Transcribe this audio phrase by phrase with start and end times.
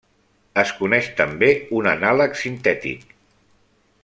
[0.61, 1.51] Es coneix també
[1.81, 3.09] un anàleg sintètic.